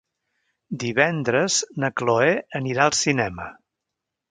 [0.83, 3.49] Divendres na Cloè anirà al cinema.